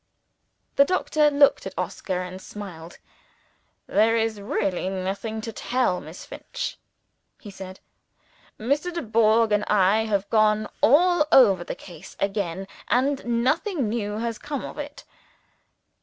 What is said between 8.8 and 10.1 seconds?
Dubourg and I